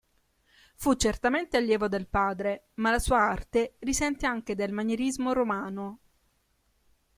Fu 0.77 0.95
certamente 0.95 1.57
allievo 1.57 1.87
del 1.87 2.07
padre, 2.07 2.69
ma 2.77 2.89
la 2.89 2.97
sua 2.97 3.17
arte 3.19 3.75
risente 3.81 4.25
anche 4.25 4.55
del 4.55 4.71
Manierismo 4.73 5.31
romano. 5.31 5.99